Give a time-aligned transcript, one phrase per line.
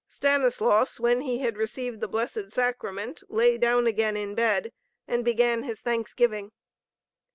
[0.07, 4.71] Stanislaus, when he had received the Blessed Sacrament, lay down again in bed
[5.07, 6.51] and began his thanksgiving.